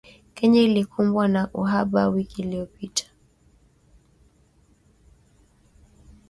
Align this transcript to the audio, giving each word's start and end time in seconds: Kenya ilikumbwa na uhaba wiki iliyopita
Kenya 0.33 0.61
ilikumbwa 0.61 1.27
na 1.27 1.49
uhaba 1.53 2.07
wiki 2.07 2.41
iliyopita 2.41 3.05